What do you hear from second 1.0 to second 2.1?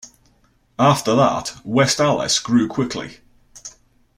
that, West